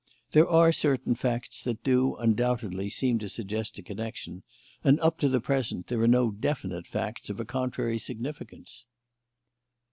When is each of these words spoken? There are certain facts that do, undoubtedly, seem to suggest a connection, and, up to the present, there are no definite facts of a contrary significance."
There 0.31 0.49
are 0.49 0.71
certain 0.71 1.13
facts 1.13 1.61
that 1.61 1.83
do, 1.83 2.15
undoubtedly, 2.15 2.89
seem 2.89 3.19
to 3.19 3.29
suggest 3.29 3.77
a 3.77 3.83
connection, 3.83 4.41
and, 4.83 4.99
up 4.99 5.19
to 5.19 5.29
the 5.29 5.39
present, 5.39 5.85
there 5.89 6.01
are 6.01 6.07
no 6.07 6.31
definite 6.31 6.87
facts 6.87 7.29
of 7.29 7.39
a 7.39 7.45
contrary 7.45 7.99
significance." 7.99 8.87